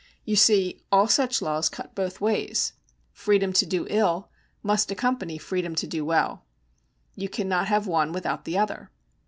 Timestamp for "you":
0.25-0.35, 7.13-7.29